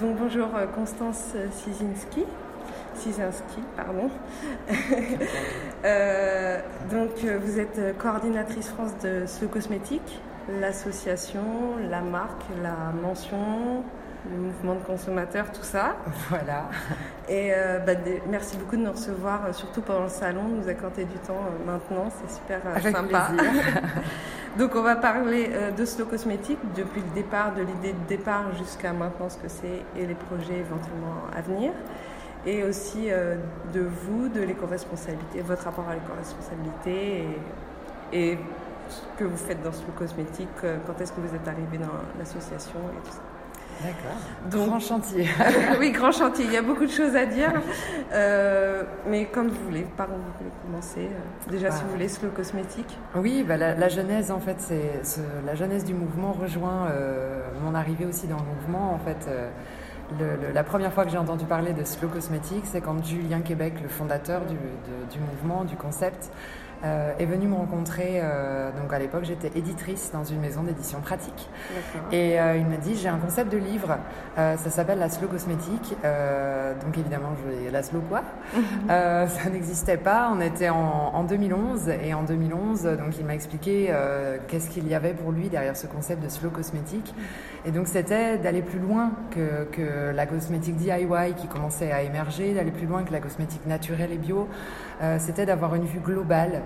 [0.00, 2.24] Donc bonjour euh, Constance Sizinski.
[2.94, 4.10] Sizinski, pardon.
[5.84, 6.58] Euh,
[6.90, 10.20] donc euh, vous êtes coordinatrice France de Slow Cosmétique,
[10.60, 11.44] l'association,
[11.88, 13.84] la marque, la mention,
[14.28, 15.94] le mouvement de consommateurs, tout ça.
[16.30, 16.64] Voilà.
[17.28, 20.68] Et euh, bah, des- merci beaucoup de nous recevoir, surtout pendant le salon, de nous
[20.68, 23.28] accorder du temps euh, maintenant, c'est super euh, Avec sympa.
[24.58, 28.54] Donc on va parler euh, de Slow Cosmétique depuis le départ, de l'idée de départ
[28.56, 31.72] jusqu'à maintenant ce que c'est et les projets éventuellement à venir.
[32.46, 33.36] Et aussi euh,
[33.74, 37.26] de vous, de l'éco-responsabilité, votre rapport à l'éco-responsabilité
[38.12, 38.38] et, et
[38.88, 41.92] ce que vous faites dans Slow Cosmétique, euh, quand est-ce que vous êtes arrivé dans
[42.18, 43.35] l'association et tout ça.
[43.82, 44.50] D'accord.
[44.50, 45.28] Donc- Grand chantier.
[45.80, 47.52] oui, grand chantier, il y a beaucoup de choses à dire.
[48.12, 51.10] Euh, mais comme vous voulez, par où vous voulez commencer
[51.50, 51.84] Déjà, si Bah.
[51.86, 52.98] vous voulez, Slow Cosmétique.
[53.14, 57.40] Oui, bah, la, la genèse, en fait, c'est ce- la genèse du mouvement rejoint euh,
[57.62, 58.92] mon arrivée aussi dans le mouvement.
[58.94, 59.48] En fait, euh,
[60.18, 63.40] le- le- la première fois que j'ai entendu parler de Slow Cosmétique, c'est quand Julien
[63.40, 66.30] Québec, le fondateur du, de- du mouvement, du concept,
[66.84, 68.20] euh, est venu me rencontrer.
[68.22, 71.48] euh, donc à l'époque, j'étais éditrice dans une maison d'édition pratique.
[72.12, 73.98] Et euh, il m'a dit j'ai un concept de livre,
[74.36, 75.94] ça s'appelle la slow cosmétique.
[76.84, 77.30] Donc évidemment,
[77.66, 78.22] je la slow quoi?
[78.88, 80.30] Ça n'existait pas.
[80.34, 83.92] On était en, en 2011 et en 2011, donc il m'a expliqué
[84.48, 87.14] qu'est-ce qu'il y avait pour lui derrière ce concept de slow cosmétique.
[87.64, 92.54] Et donc c'était d'aller plus loin que, que la cosmétique DIY qui commençait à émerger,
[92.54, 94.48] d'aller plus loin que la cosmétique naturelle et bio.
[95.02, 96.62] Euh, c'était d'avoir une vue globale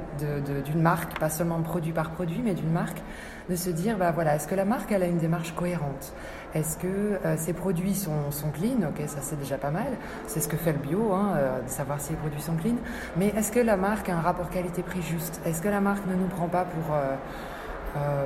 [0.64, 3.02] d'une marque, pas seulement produit par produit, mais d'une marque,
[3.48, 6.14] de se dire, bah voilà, est-ce que la marque elle a une démarche cohérente?
[6.54, 8.88] Est-ce que euh, ses produits sont, sont clean?
[8.88, 9.88] Ok, ça c'est déjà pas mal.
[10.28, 12.76] C'est ce que fait le bio, hein, euh, de savoir si les produits sont clean.
[13.16, 15.40] Mais est-ce que la marque a un rapport qualité-prix juste?
[15.44, 16.96] Est-ce que la marque ne nous prend pas pour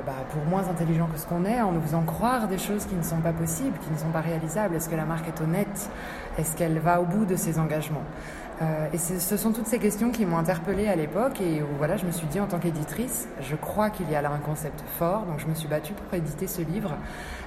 [0.05, 2.93] bah, pour moins intelligent que ce qu'on est, en nous faisant croire des choses qui
[2.93, 4.75] ne sont pas possibles, qui ne sont pas réalisables?
[4.75, 5.89] Est-ce que la marque est honnête?
[6.37, 8.03] Est-ce qu'elle va au bout de ses engagements?
[8.61, 11.97] Euh, Et ce sont toutes ces questions qui m'ont interpellée à l'époque et où voilà,
[11.97, 14.81] je me suis dit en tant qu'éditrice, je crois qu'il y a là un concept
[14.97, 16.93] fort, donc je me suis battue pour éditer ce livre.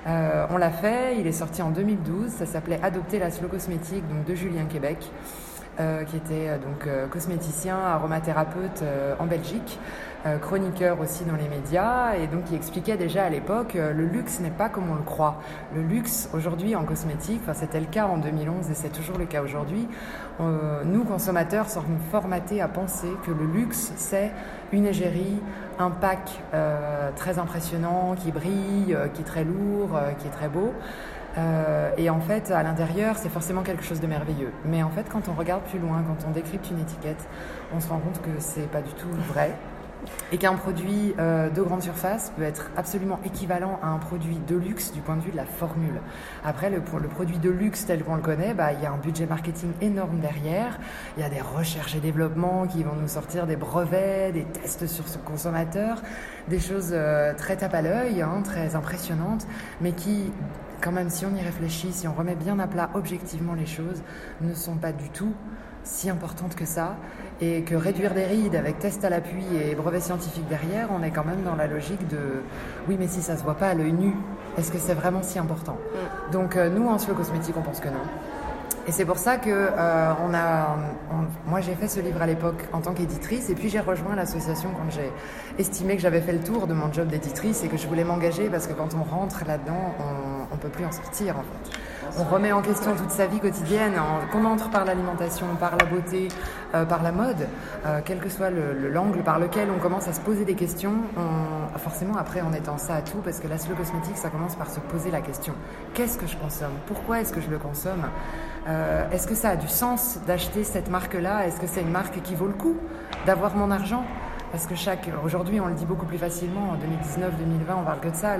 [0.06, 4.06] Euh, on l'a fait, il est sorti en 2012, ça s'appelait Adopter la slow cosmétique
[4.08, 5.10] donc de Julien Québec.
[5.80, 8.82] euh, qui était euh, donc cosméticien, aromathérapeute
[9.18, 9.78] en Belgique,
[10.36, 14.40] chroniqueur aussi dans les médias, et donc il expliquait déjà à l'époque euh, le luxe
[14.40, 15.40] n'est pas comme on le croit.
[15.74, 19.24] Le luxe aujourd'hui en cosmétique, enfin c'était le cas en 2011 et c'est toujours le
[19.24, 19.88] cas aujourd'hui.
[20.40, 24.30] euh, nous consommateurs sommes formatés à penser que le luxe c'est
[24.72, 25.40] une égérie,
[25.78, 30.30] un pack euh, très impressionnant qui brille, euh, qui est très lourd, euh, qui est
[30.30, 30.74] très beau.
[31.36, 34.52] Euh, et en fait, à l'intérieur, c'est forcément quelque chose de merveilleux.
[34.64, 37.28] Mais en fait, quand on regarde plus loin, quand on décrypte une étiquette,
[37.74, 39.52] on se rend compte que c'est pas du tout vrai.
[40.32, 44.56] Et qu'un produit euh, de grande surface peut être absolument équivalent à un produit de
[44.56, 46.00] luxe du point de vue de la formule.
[46.44, 49.26] Après, le, produit de luxe tel qu'on le connaît, bah, il y a un budget
[49.26, 50.78] marketing énorme derrière.
[51.16, 54.86] Il y a des recherches et développements qui vont nous sortir des brevets, des tests
[54.86, 56.02] sur ce consommateur,
[56.48, 59.46] des choses euh, très tape à l'œil, hein, très impressionnantes,
[59.80, 60.32] mais qui,
[60.80, 64.02] quand même, si on y réfléchit, si on remet bien à plat objectivement les choses,
[64.40, 65.32] ne sont pas du tout
[65.88, 66.96] si importantes que ça
[67.40, 71.10] et que réduire des rides avec test à l'appui et brevet scientifique derrière, on est
[71.10, 72.18] quand même dans la logique de
[72.88, 74.12] oui mais si ça se voit pas à l'œil nu,
[74.58, 75.76] est-ce que c'est vraiment si important?
[76.32, 77.94] Donc euh, nous en slow cosmétique on pense que non.
[78.86, 80.76] Et c'est pour ça que euh, on a,
[81.12, 84.16] on- moi j'ai fait ce livre à l'époque en tant qu'éditrice et puis j'ai rejoint
[84.16, 85.10] l'association quand j'ai
[85.58, 88.48] estimé que j'avais fait le tour de mon job d'éditrice et que je voulais m'engager
[88.48, 91.77] parce que quand on rentre là-dedans, on, on peut plus en sortir en fait.
[92.16, 95.84] On remet en question toute sa vie quotidienne, en- qu'on entre par l'alimentation, par la
[95.84, 96.28] beauté,
[96.74, 97.46] euh, par la mode,
[97.86, 100.54] euh, quel que soit le- le- l'angle par lequel on commence à se poser des
[100.54, 104.30] questions, on- forcément après on étend ça à tout parce que la slow cosmétique ça
[104.30, 105.54] commence par se poser la question
[105.94, 106.72] qu'est-ce que je consomme?
[106.86, 108.04] Pourquoi est-ce que je le consomme?
[108.68, 111.46] Euh, Est-ce que ça a du sens d'acheter cette marque-là?
[111.46, 112.76] Est-ce que c'est une marque qui vaut le coup
[113.26, 114.04] d'avoir mon argent?
[114.50, 116.70] Parce que chaque, aujourd'hui, on le dit beaucoup plus facilement.
[116.70, 118.36] En 2019, 2020, on parle que de ça.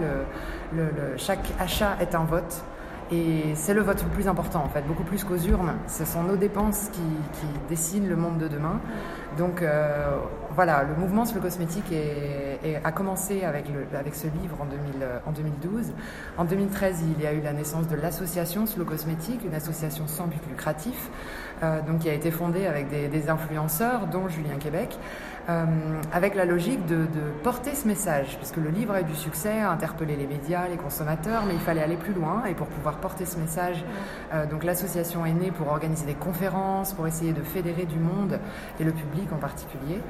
[1.16, 2.62] Chaque achat est un vote.
[3.10, 5.72] Et c'est le vote le plus important, en fait, beaucoup plus qu'aux urnes.
[5.86, 7.00] Ce sont nos dépenses qui,
[7.40, 8.80] qui dessinent le monde de demain.
[9.38, 10.18] Donc euh,
[10.54, 14.56] voilà, le mouvement sur le cosmétique est- est- a commencé avec, le, avec ce livre
[14.60, 15.92] en, 2000, euh, en 2012.
[16.36, 20.26] En 2013, il y a eu la naissance de l'association Slow Cosmétique, une association sans
[20.26, 21.08] but lucratif,
[21.62, 24.98] euh, donc qui a été fondée avec des, des influenceurs, dont Julien Québec,
[25.48, 25.64] euh,
[26.12, 27.06] avec la logique de,
[27.42, 30.76] porter ce message, puisque le livre a eu du succès, a interpellé les médias, les
[30.76, 33.84] consommateurs, mais il fallait aller plus loin, et pour pouvoir porter ce message,
[34.34, 38.38] euh, donc l'association est née pour organiser des conférences, pour essayer de fédérer du monde,
[38.78, 40.00] et le public en particulier.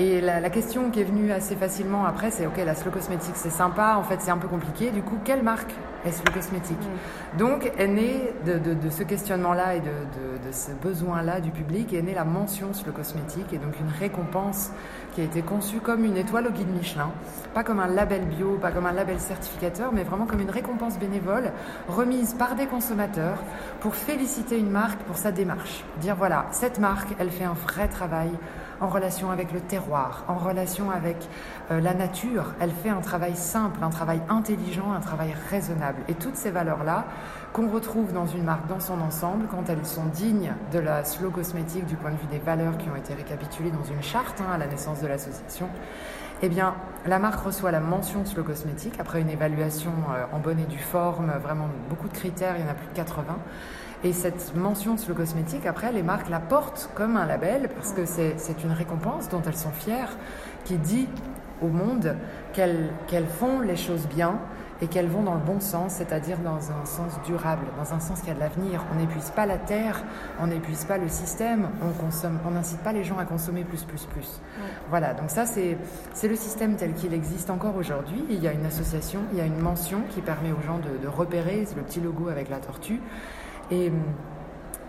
[0.00, 3.50] Et la, question qui est venue assez facilement après, c'est ok, la slow cosmétique c'est
[3.50, 4.90] sympa, en fait c'est un peu compliqué.
[4.90, 5.74] Du coup, quelle marque
[6.06, 7.36] est slow cosmétique mm.
[7.36, 12.24] Donc est née de, ce questionnement-là et de, ce besoin-là du public est née la
[12.24, 14.70] mention slow cosmétique et donc une récompense
[15.14, 17.10] qui a été conçue comme une étoile au guide Michelin,
[17.52, 20.98] pas comme un label bio, pas comme un label certificateur, mais vraiment comme une récompense
[20.98, 21.52] bénévole
[21.88, 23.42] remise par des consommateurs
[23.80, 25.84] pour féliciter une marque pour sa démarche.
[26.00, 28.30] Dire voilà, cette marque, elle fait un vrai travail
[28.80, 31.16] en relation avec le terroir, en relation avec
[31.70, 32.54] euh, la nature.
[32.60, 36.00] Elle fait un travail simple, un travail intelligent, un travail raisonnable.
[36.08, 37.04] Et toutes ces valeurs-là,
[37.52, 41.30] qu'on retrouve dans une marque dans son ensemble, quand elles sont dignes de la slow
[41.30, 44.52] cosmétique du point de vue des valeurs qui ont été récapitulées dans une charte hein,
[44.54, 45.68] à la naissance de l'association,
[46.42, 46.74] eh bien,
[47.06, 50.78] la marque reçoit la mention slow cosmétique après une évaluation euh, en bonne et due
[50.78, 53.24] forme, vraiment beaucoup de critères, il y en a plus de 80.
[54.02, 58.06] Et cette mention slow cosmétique, après, les marques la portent comme un label parce que
[58.06, 60.16] c'est une récompense dont elles sont fières,
[60.64, 61.06] qui dit
[61.60, 62.16] au monde
[62.54, 64.38] qu'elles font les choses bien
[64.82, 68.22] et qu'elles vont dans le bon sens, c'est-à-dire dans un sens durable, dans un sens
[68.22, 68.82] qui a de l'avenir.
[68.90, 70.02] On n'épuise pas la terre,
[70.40, 73.84] on n'épuise pas le système, on consomme, on n'incite pas les gens à consommer plus,
[73.84, 74.40] plus, plus.
[74.88, 75.76] Voilà, donc ça c'est
[76.22, 78.24] le système tel qu'il existe encore aujourd'hui.
[78.30, 80.96] Il y a une association, il y a une mention qui permet aux gens de,
[81.02, 83.00] de repérer, le petit logo avec la tortue.
[83.70, 83.92] Et,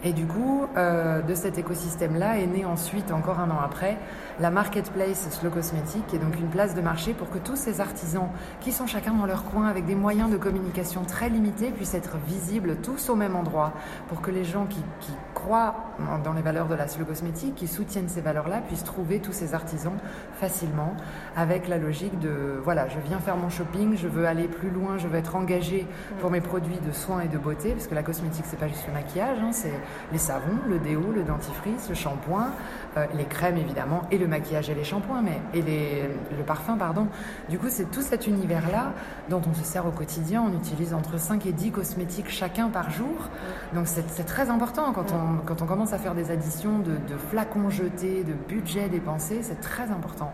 [0.03, 3.97] et du coup, euh, de cet écosystème-là est né ensuite, encore un an après,
[4.39, 7.81] la marketplace Slow Cosmétique, qui est donc une place de marché pour que tous ces
[7.81, 8.29] artisans,
[8.61, 12.17] qui sont chacun dans leur coin avec des moyens de communication très limités, puissent être
[12.25, 13.73] visibles tous au même endroit,
[14.09, 15.75] pour que les gens qui, qui croient
[16.23, 19.53] dans les valeurs de la slow cosmétique, qui soutiennent ces valeurs-là, puissent trouver tous ces
[19.53, 19.97] artisans
[20.33, 20.95] facilement,
[21.35, 24.97] avec la logique de voilà, je viens faire mon shopping, je veux aller plus loin,
[24.97, 25.85] je veux être engagé
[26.19, 28.87] pour mes produits de soins et de beauté, parce que la cosmétique c'est pas juste
[28.87, 29.73] le maquillage, hein, c'est
[30.11, 32.51] les savons, le déo, le dentifrice, le shampoing,
[32.97, 36.77] euh, les crèmes évidemment, et le maquillage et les shampoings, mais et les, le parfum
[36.77, 37.07] pardon.
[37.49, 38.93] Du coup c'est tout cet univers-là
[39.29, 42.89] dont on se sert au quotidien, on utilise entre 5 et 10 cosmétiques chacun par
[42.89, 43.29] jour,
[43.73, 47.69] donc c'est très important quand on quand on commence à faire des additions de, flacons
[47.69, 50.31] jetés, de budget dépensé, c'est très important.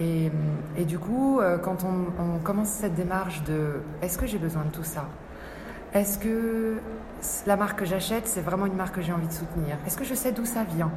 [0.00, 0.30] Et,
[0.84, 4.82] du coup, euh, quand on, commence cette démarche de est-ce que j'ai besoin de tout
[4.82, 5.06] ça?
[5.94, 6.78] Est-ce que
[7.46, 9.76] la marque que j'achète, c'est vraiment une marque que j'ai envie de soutenir?
[9.86, 10.90] Est-ce que je sais d'où ça vient?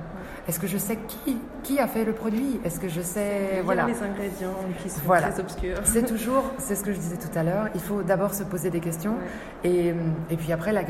[0.47, 2.61] Est-ce que je sais qui, qui a fait le produit?
[2.63, 3.61] Est-ce que je sais...
[3.63, 3.85] voilà.
[3.85, 5.77] les ingrédients qui sont très obscurs.
[5.83, 8.69] C'est toujours, c'est ce que je disais tout à l'heure, il faut d'abord se poser
[8.69, 9.15] des questions.
[9.63, 9.93] Et,
[10.29, 10.83] et, puis après, la,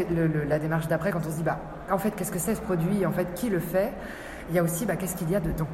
[0.47, 1.59] la démarche d'après, quand on se dit, bah,
[1.91, 3.05] en fait, qu'est-ce que c'est ce produit?
[3.05, 3.91] En fait, qui le fait?
[4.49, 5.67] Il y a aussi, bah, qu'est-ce qu'il y a dedans?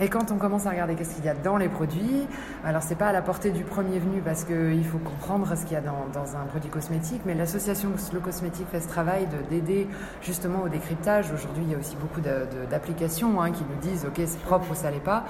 [0.00, 2.26] Et quand on commence à regarder qu'est-ce qu'il y a dans les produits,
[2.64, 5.72] alors c'est pas à la portée du premier venu parce qu'il faut comprendre ce qu'il
[5.72, 9.88] y a dans, un produit cosmétique, mais l'association Le Cosmétique fait ce travail d'aider
[10.22, 11.30] justement au décryptage.
[11.32, 14.74] Aujourd'hui, il y a aussi beaucoup d'applications hein, qui nous disent ok c'est propre ou
[14.74, 15.24] ça l'est pas.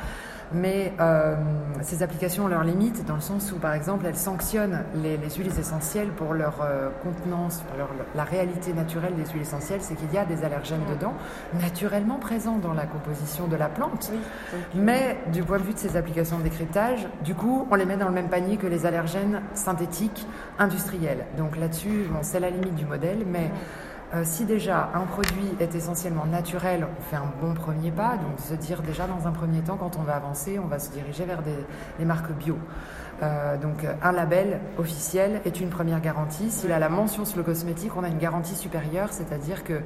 [0.52, 1.36] Mais euh,
[1.82, 5.58] ces applications ont leurs limites dans le sens où, par exemple, elles sanctionnent les, huiles
[5.58, 7.76] essentielles pour leur euh, contenance, pour
[8.14, 11.14] la réalité naturelle des huiles essentielles, c'est qu'il y a des allergènes dedans,
[11.60, 14.10] naturellement présents dans la composition de la plante.
[14.74, 17.96] Mais du point de vue de ces applications de décryptage, du coup, on les met
[17.96, 20.26] dans le même panier que les allergènes synthétiques
[20.58, 21.26] industriels.
[21.36, 23.50] Donc là-dessus, bon, c'est la limite du modèle, mais...
[24.12, 28.16] Euh, si déjà un produit est essentiellement naturel, on fait un bon premier pas.
[28.16, 30.90] Donc se dire déjà dans un premier temps, quand on va avancer, on va se
[30.90, 32.58] diriger vers des, marques bio.
[33.22, 36.50] Euh, donc un label officiel est une première garantie.
[36.50, 39.80] S'il a la mention sur le cosmétique, on a une garantie supérieure, c'est-à-dire que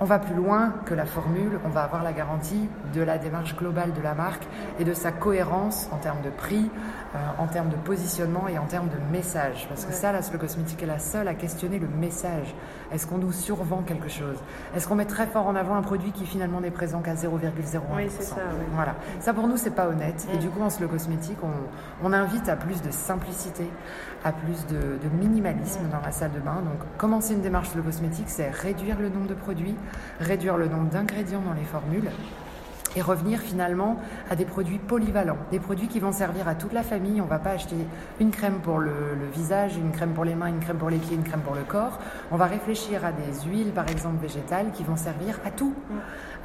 [0.00, 3.56] on va plus loin que la formule, on va avoir la garantie de la démarche
[3.56, 4.44] globale de la marque
[4.78, 6.70] et de sa cohérence en termes de prix,
[7.14, 9.66] euh, en termes de positionnement et en termes de message.
[9.68, 12.54] Parce que ça, la slow cosmétique est la seule à questionner le message.
[12.92, 14.36] Est-ce qu'on nous survend quelque chose?
[14.74, 17.80] Est-ce qu'on met très fort en avant un produit qui finalement n'est présent qu'à 0,01%
[17.96, 18.36] Oui, c'est ça.
[18.74, 18.96] Voilà.
[19.20, 20.26] Ça pour nous, c'est pas honnête.
[20.34, 23.68] Et du coup, en slow cosmétique, on, on invite à plus de simplicité,
[24.26, 26.56] à plus de, minimalisme dans la salle de bain.
[26.56, 29.76] Donc, commencer une démarche slow cosmétique, c'est réduire le nombre de produits,
[30.18, 32.10] réduire le nombre d'ingrédients dans les formules
[32.96, 33.98] et revenir finalement
[34.30, 37.20] à des produits polyvalents, des produits qui vont servir à toute la famille.
[37.20, 37.76] On ne va pas acheter
[38.18, 38.92] une crème pour le,
[39.32, 41.62] visage, une crème pour les mains, une crème pour les pieds, une crème pour le
[41.62, 41.98] corps.
[42.30, 45.74] On va réfléchir à des huiles, par exemple végétales, qui vont servir à tout.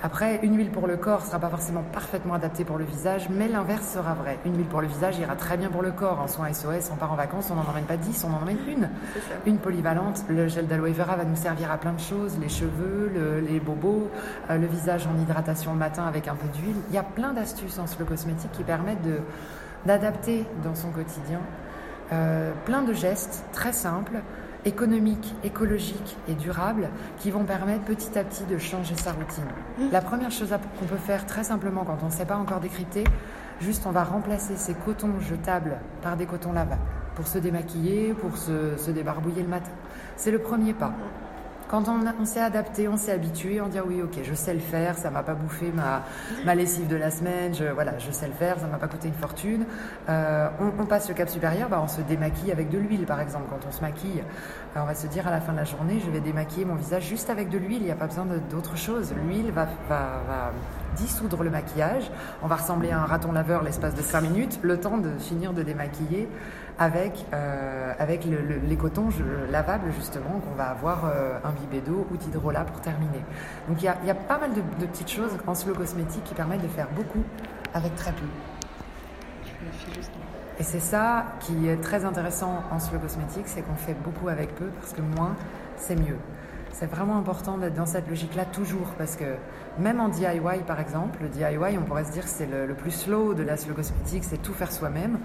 [0.03, 3.29] Après, une huile pour le corps ne sera pas forcément parfaitement adaptée pour le visage,
[3.29, 4.39] mais l'inverse sera vrai.
[4.45, 6.19] Une huile pour le visage ira très bien pour le corps.
[6.19, 8.57] En soins SOS, on part en vacances, on n'en emmène pas 10, on en emmène
[8.67, 8.89] une.
[9.45, 13.11] Une polyvalente, le gel d'aloe vera va nous servir à plein de choses, les cheveux,
[13.47, 14.09] les bobos,
[14.49, 16.75] euh, le visage en hydratation le matin avec un peu d'huile.
[16.89, 19.19] Il y a plein d'astuces en slow cosmétique qui permettent de,
[19.85, 21.39] d'adapter dans son quotidien
[22.11, 24.21] euh, plein de gestes très simples
[24.65, 29.43] économiques, écologiques et durables qui vont permettre petit à petit de changer sa routine.
[29.79, 29.83] Mmh.
[29.91, 33.03] La première chose qu'on peut faire très simplement quand on ne sait pas encore décrypter,
[33.61, 36.81] Juste, on va remplacer ces cotons jetables par des cotons lavables
[37.13, 39.69] pour se démaquiller, pour se, se débarbouiller le matin.
[40.15, 40.93] C'est le premier pas.
[41.71, 44.59] Quand on, s'est adapté, on s'est habitué, on dit ah oui ok je sais le
[44.59, 46.03] faire, ça m'a pas bouffé ma,
[46.43, 49.07] ma lessive de la semaine, je, voilà je sais le faire, ça m'a pas coûté
[49.07, 49.65] une fortune.
[50.09, 53.45] Euh, on, passe le cap supérieur, bah, on se démaquille avec de l'huile par exemple.
[53.49, 54.21] Quand on se maquille,
[54.75, 57.07] on va se dire à la fin de la journée je vais démaquiller mon visage
[57.07, 59.13] juste avec de l'huile, il n'y a pas besoin d'autre chose.
[59.25, 60.51] L'huile va, va, va
[60.97, 62.11] dissoudre le maquillage.
[62.43, 65.53] On va ressembler à un raton laveur l'espace de 5 minutes, le temps de finir
[65.53, 66.27] de démaquiller
[66.79, 69.09] avec, euh, avec les cotons
[69.49, 73.23] lavables justement qu'on va avoir euh, imbibés d'eau ou d'hydrolat pour terminer.
[73.67, 76.33] Donc il y a, y a, pas mal de, petites choses en slow cosmétique qui
[76.33, 77.23] permettent de faire beaucoup
[77.73, 78.25] avec très peu.
[80.59, 84.53] Et c'est ça qui est très intéressant en slow cosmétique, c'est qu'on fait beaucoup avec
[84.55, 85.35] peu parce que moins,
[85.77, 86.17] c'est mieux.
[86.73, 89.35] C'est vraiment important d'être dans cette logique-là toujours parce que
[89.77, 93.33] même en DIY par exemple, le DIY on pourrait se dire c'est le, plus slow
[93.33, 95.19] de la slow cosmétique, c'est tout faire soi-même.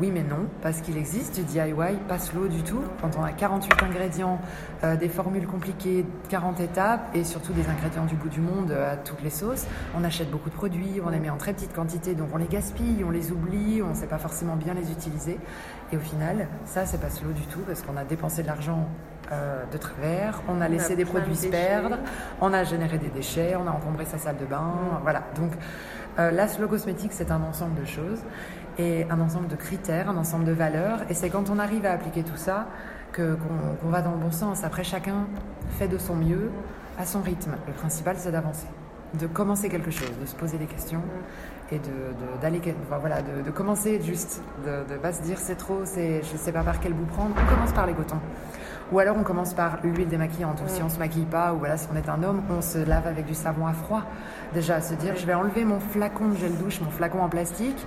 [0.00, 2.80] Oui mais non, parce qu'il existe du DIY pas slow du tout.
[3.00, 4.40] Quand on a 48 ingrédients,
[4.82, 8.94] euh, des formules compliquées, 40 étapes et surtout des ingrédients du bout du monde euh,
[8.94, 11.74] à toutes les sauces, on achète beaucoup de produits, on les met en très petite
[11.74, 14.90] quantité donc on les gaspille, on les oublie, on ne sait pas forcément bien les
[14.90, 15.38] utiliser.
[15.92, 18.88] Et au final, ça c'est pas slow du tout parce qu'on a dépensé de l'argent
[19.32, 21.98] euh, de travers, on a laissé des produits se perdre,
[22.40, 25.22] on a généré des déchets, on a encombré sa salle de bain, voilà.
[25.36, 25.52] Donc
[26.18, 28.22] euh, la cosmétique, c'est un ensemble de choses
[28.78, 31.00] et un ensemble de critères, un ensemble de valeurs.
[31.08, 32.66] Et c'est quand on arrive à appliquer tout ça
[33.14, 34.64] qu'on va dans le bon sens.
[34.64, 35.26] Après, chacun
[35.78, 36.50] fait de son mieux
[36.98, 37.52] à son rythme.
[37.66, 38.66] Le principal, c'est d'avancer,
[39.18, 41.02] de commencer quelque chose, de se poser des questions
[41.72, 46.22] et de, d'aller voilà de, commencer juste de ne pas se dire c'est trop c'est
[46.22, 48.20] je sais pas par quel bout prendre on commence par les cotons
[48.92, 50.60] ou alors on commence par l'huile démaquillante.
[50.64, 52.78] Ou si on se maquille pas, ou voilà, si on est un homme, on se
[52.78, 54.02] lave avec du savon à froid.
[54.52, 57.86] Déjà, se dire, je vais enlever mon flacon de gel douche, mon flacon en plastique,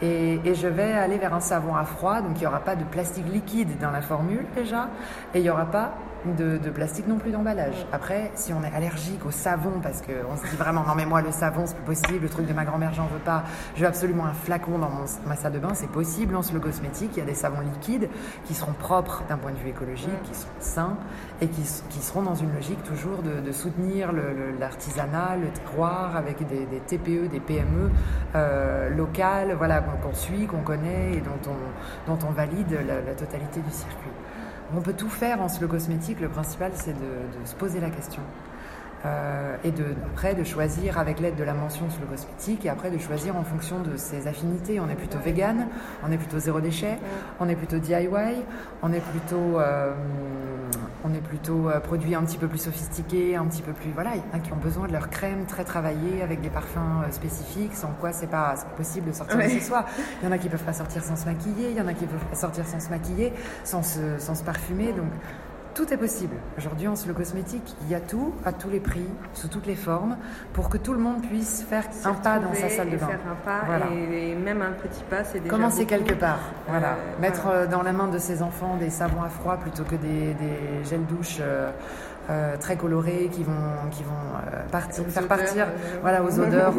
[0.00, 2.20] et, et, je vais aller vers un savon à froid.
[2.20, 4.88] Donc il n'y aura pas de plastique liquide dans la formule déjà,
[5.34, 5.94] et il n'y aura pas
[6.30, 7.86] de, plastique non plus d'emballage.
[7.92, 11.20] Après, si on est allergique au savon, parce qu'on se dit vraiment, non mais moi
[11.20, 13.86] le savon c'est plus possible, le truc de ma grand-mère j'en veux pas, je veux
[13.86, 17.18] absolument un flacon dans mon, ma salle de bain, c'est possible, se le cosmétique, il
[17.18, 18.08] y a des savons liquides
[18.44, 20.96] qui seront propres d'un point de vue écologique, qui sont sains
[21.40, 24.12] et qui, seront dans une logique toujours de, soutenir
[24.58, 27.90] l'artisanat, le, terroir avec des, TPE, des PME
[28.34, 33.60] euh, locales, voilà, qu'on suit, qu'on connaît et dont on, dont on valide la totalité
[33.60, 34.10] du circuit.
[34.74, 38.22] On peut tout faire en slow cosmétique, le principal c'est de, se poser la question.
[39.04, 42.68] Euh, et de, après de choisir avec l'aide de la mention sur le cosmétique et
[42.68, 44.78] après de choisir en fonction de ses affinités.
[44.78, 45.66] On est plutôt vegan,
[46.06, 46.98] on est plutôt zéro déchet,
[47.40, 48.06] on est plutôt DIY,
[48.80, 49.92] on est plutôt, euh,
[51.04, 54.12] on est plutôt euh, produit un petit peu plus sophistiqué, un petit peu plus voilà,
[54.14, 57.10] il y en a qui ont besoin de leur crème très travaillée avec des parfums
[57.10, 59.84] spécifiques, sans quoi c'est pas, pas possible de sortir de chez soi.
[60.22, 61.94] Il y en a qui peuvent pas sortir sans se maquiller, il y en a
[61.94, 63.32] qui peuvent pas sortir sans se maquiller,
[63.64, 65.10] sans se, sans se parfumer, donc
[65.74, 66.36] tout est possible.
[66.58, 69.74] Aujourd'hui, en le cosmétique, il y a tout, à tous les prix, sous toutes les
[69.74, 70.16] formes,
[70.52, 73.06] pour que tout le monde puisse faire un pas dans sa salle de bain.
[73.06, 75.50] Faire un pas et, même un petit pas, c'est déjà.
[75.50, 76.40] Commencer quelque part.
[76.68, 76.92] Voilà.
[76.92, 79.96] Euh, Mettre euh, dans la main de ses enfants des savons à froid plutôt que
[79.96, 81.38] des, des gels douche.
[81.40, 81.70] Euh,
[82.30, 86.74] euh, très colorés qui vont, qui vont euh, partir, faire partir euh, voilà, aux odeurs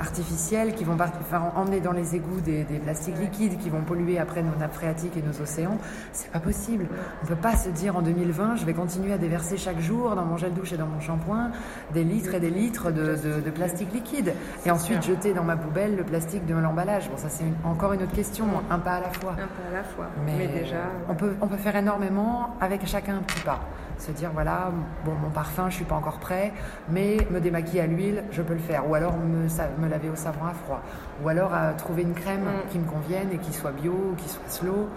[0.00, 4.18] artificielles, qui vont faire emmener dans les égouts des, des, plastiques liquides qui vont polluer
[4.18, 5.76] après nos nappes phréatiques et nos océans.
[6.12, 6.86] C'est pas possible.
[7.22, 10.24] On peut pas se dire en 2020, je vais continuer à déverser chaque jour dans
[10.24, 11.50] mon gel douche et dans mon shampoing
[11.92, 14.32] des litres et des litres de, de, plastique liquide
[14.64, 17.10] et ensuite jeter dans ma poubelle le plastique de l'emballage.
[17.10, 19.32] Bon, ça c'est encore une autre question, un pas à la fois.
[19.32, 20.06] Un pas à la fois.
[20.24, 23.60] Mais, déjà, on peut, on peut faire énormément avec chacun un petit pas.
[24.02, 24.72] Se dire voilà,
[25.04, 26.52] bon, mon parfum, je suis pas encore prêt,
[26.88, 28.90] mais me démaquiller à l'huile, je peux le faire.
[28.90, 29.46] Ou alors me,
[29.80, 30.82] me laver au savon à froid.
[31.22, 32.70] Ou alors à trouver une crème mm.
[32.72, 34.88] qui me convienne et qui soit bio, qui soit slow.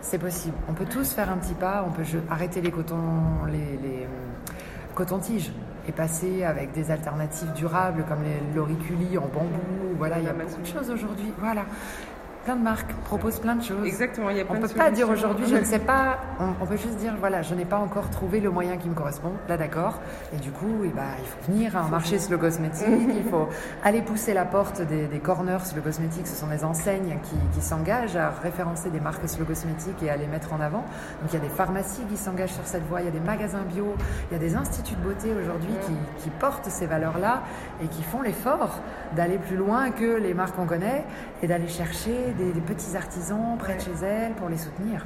[0.00, 0.56] C'est possible.
[0.66, 1.84] On peut tous faire un petit pas.
[1.86, 4.54] On peut arrêter les cotons, les, les euh,
[4.94, 5.52] cotons-tiges
[5.86, 9.94] et passer avec des alternatives durables comme les l'auriculi en bambou.
[9.98, 11.34] Voilà, il y a beaucoup de choses aujourd'hui.
[11.38, 11.64] Voilà
[12.48, 13.86] plein de marques proposent plein de choses.
[13.86, 16.18] Exactement, il y a plein On ne peut pas dire aujourd'hui, je ne sais pas,
[16.62, 19.32] on, peut juste dire, voilà, je n'ai pas encore trouvé le moyen qui me correspond,
[19.50, 20.00] là d'accord.
[20.32, 23.50] Et du coup, eh ben, il faut venir à un marché slow cosmétique, il faut
[23.84, 27.60] aller pousser la porte des, des corners slow cosmétique, ce sont des enseignes qui, qui
[27.60, 30.86] s'engagent à référencer des marques slow cosmétiques et à les mettre en avant.
[31.20, 33.20] Donc il y a des pharmacies qui s'engagent sur cette voie, il y a des
[33.20, 33.94] magasins bio,
[34.30, 37.42] il y a des instituts de beauté aujourd'hui qui, qui portent ces valeurs-là
[37.84, 38.80] et qui font l'effort
[39.14, 41.04] d'aller plus loin que les marques qu'on connaît
[41.42, 45.04] et d'aller chercher des, petits artisans près de chez elles pour les soutenir.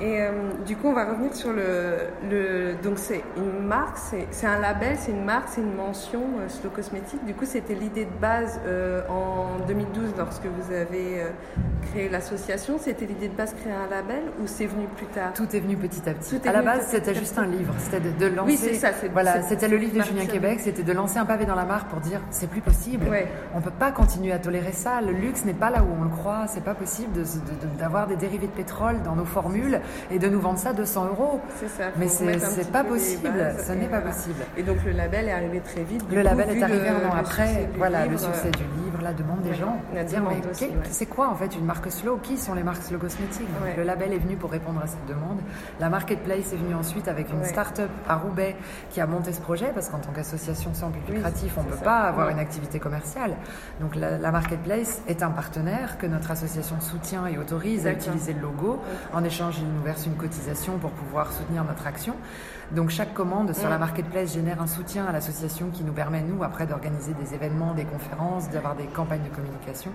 [0.00, 0.30] Et euh,
[0.64, 1.96] du coup, on va revenir sur le.
[2.30, 3.98] le donc, c'est une marque,
[4.30, 7.24] c'est un label, c'est une marque, c'est une mention euh, Slow Cosmétique.
[7.24, 11.30] Du coup, c'était l'idée de base euh, en 2012 lorsque vous avez euh,
[11.90, 12.78] créé l'association.
[12.78, 15.32] C'était l'idée de base de créer un label ou c'est venu plus tard?
[15.34, 16.40] Tout est venu petit à petit.
[16.46, 17.74] À la base, c'était juste un livre.
[17.78, 18.52] C'était de, de, lancer.
[18.52, 18.90] Oui, c'est ça.
[19.12, 20.60] Voilà, c'était le livre de Julien Québec.
[20.60, 23.08] C'était de lancer un pavé dans la marque pour dire c'est plus possible.
[23.08, 23.26] Ouais.
[23.52, 25.00] On peut pas continuer à tolérer ça.
[25.00, 26.44] Le luxe n'est pas là où on le croit.
[26.46, 27.12] C'est pas possible
[27.78, 30.72] d'avoir de, de, des dérivés de pétrole dans nos formules et de nous vendre ça
[30.72, 31.40] 200 euros.
[31.60, 31.84] C'est ça.
[31.96, 33.30] Mais c'est pas possible.
[33.66, 34.42] Ce n'est pas possible.
[34.56, 36.04] Et donc le label est arrivé très vite.
[36.10, 37.68] Le label est arrivé un an après.
[37.76, 39.76] Voilà, le succès du livre, la demande des gens.
[39.94, 40.02] La.
[40.90, 42.18] C'est quoi en fait une marque slow?
[42.22, 43.48] Qui sont les marques slow cosmétiques?
[43.62, 43.74] Ouais.
[43.76, 45.38] Le label est venu pour répondre à cette demande.
[45.80, 48.56] La marketplace est venue ensuite avec une start-up à Roubaix
[48.90, 51.68] qui a monté ce projet parce qu'en tant qu'association sans but Oui, lucratif, on ne
[51.68, 51.84] peut ça.
[51.84, 53.36] pas avoir une activité commerciale.
[53.80, 58.32] Donc la, la marketplace est un partenaire que notre association soutient et autorise à utiliser
[58.32, 58.80] le logo.
[59.12, 62.14] En échange, il nous verse une cotisation pour pouvoir soutenir notre action.
[62.72, 63.70] Donc chaque commande sur Mm.
[63.70, 67.72] la marketplace génère un soutien à l'association qui nous permet, nous, après, d'organiser des événements,
[67.72, 69.90] des conférences, d'avoir des campagnes de communication.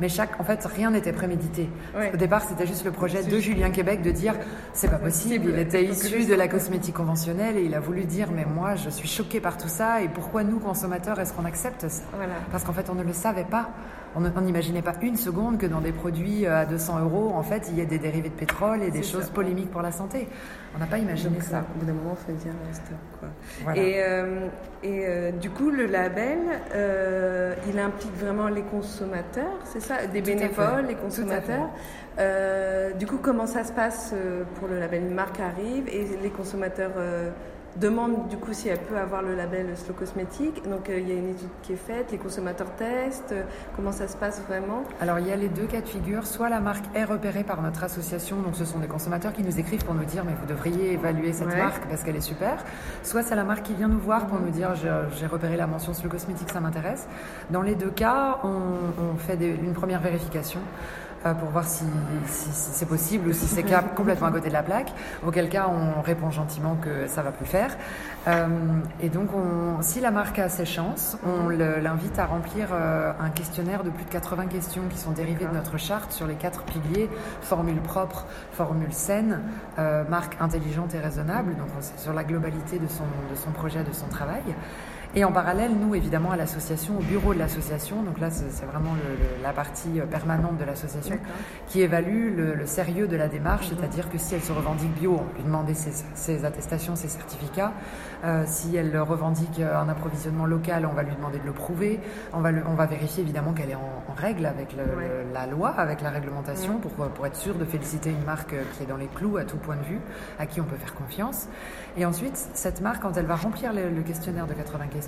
[0.00, 1.68] Mais chaque, en fait, rien n'était prémédité.
[1.96, 2.10] Ouais.
[2.12, 4.34] Au départ, c'était juste le projet de Julien Québec de dire
[4.72, 5.50] c'est pas possible.
[5.50, 8.90] Il était issu de la cosmétique conventionnelle et il a voulu dire mais moi, je
[8.90, 12.02] suis choqué par tout ça et pourquoi nous, consommateurs, est-ce qu'on accepte ça?
[12.16, 12.34] Voilà.
[12.50, 13.68] parce qu'en fait, on ne le savait pas.
[14.18, 17.68] On n'imaginait pas une seconde que dans des produits euh, à 200 euros, en fait,
[17.70, 19.30] il y ait des dérivés de pétrole et des choses ça.
[19.30, 20.26] polémiques pour la santé.
[20.74, 21.58] On n'a pas imaginé Donc, ça.
[21.74, 22.96] Au bout d'un moment, il faut dire euh, stop.
[23.20, 23.28] Quoi.
[23.64, 23.82] Voilà.
[23.82, 24.46] Et, euh,
[24.82, 26.38] et euh, du coup, le label,
[26.74, 30.06] euh, il implique vraiment les consommateurs, c'est ça?
[30.06, 31.68] Des Tout bénévoles, les consommateurs?
[32.18, 35.02] Euh, du coup, comment ça se passe euh, pour le label?
[35.02, 36.92] Une marque arrive et les consommateurs
[37.80, 40.62] demandent du coup si elle peut avoir le label Slow Cosmétique.
[40.68, 43.32] Donc, euh, il y a une étude qui est faite, les consommateurs testent.
[43.32, 43.42] euh,
[43.76, 46.26] comment ça se passe vraiment Alors, il y a les deux cas de figure.
[46.26, 49.58] Soit la marque est repérée par notre association, donc ce sont des consommateurs qui nous
[49.58, 51.56] écrivent pour nous dire mais vous devriez évaluer cette Ouais.
[51.62, 52.64] marque parce qu'elle est super.
[53.02, 55.92] Soit c'est la marque qui vient nous voir pour nous dire j'ai repéré la mention
[55.94, 57.06] sur le cosmétique, ça m'intéresse.
[57.50, 58.48] Dans les deux cas, on,
[59.12, 60.60] on fait des- une première vérification.
[61.34, 61.84] Pour voir si,
[62.26, 63.64] si- si c'est possible ou si c'est
[63.94, 64.92] complètement à côté de la plaque.
[65.26, 67.76] Auquel cas, on répond gentiment que ça va plus faire.
[68.28, 68.46] Euh,
[69.00, 73.12] et donc, on, si la marque a ses chances, on le- l'invite à remplir euh,
[73.20, 76.34] un questionnaire de plus de 80 questions qui sont dérivées de notre charte sur les
[76.34, 77.08] quatre piliers
[77.42, 79.40] formule propre, formule saine,
[79.78, 81.54] euh, marque intelligente et raisonnable.
[81.56, 84.42] Donc, c'est sur la globalité de son, de son projet, de son travail.
[85.18, 88.92] Et en parallèle, nous, évidemment, à l'association, au bureau de l'association, donc là, c'est vraiment
[88.92, 91.18] le- le- la partie euh, permanente de l'association,
[91.68, 95.18] qui évalue le, le sérieux de la démarche, c'est-à-dire que si elle se revendique bio,
[95.18, 97.72] on lui demande ses, ses attestations, ses certificats.
[98.26, 101.98] Euh, si elle revendique euh, un approvisionnement local, on va lui demander de le prouver.
[102.34, 105.24] On va, on va vérifier évidemment qu'elle est en, en règle avec Ouais.
[105.32, 108.86] la loi, avec la réglementation, pour, pour être sûr de féliciter une marque qui est
[108.86, 110.00] dans les clous à tout point de vue,
[110.38, 111.48] à qui on peut faire confiance.
[111.96, 115.05] Et ensuite, cette marque, quand elle va remplir le, le questionnaire de 80 questions,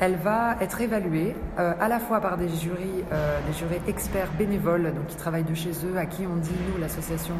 [0.00, 4.32] elle va être évaluée euh, à la fois par des jurys, euh, des jurés experts
[4.36, 7.34] bénévoles, donc qui travaillent de chez eux, à qui on dit nous l'association,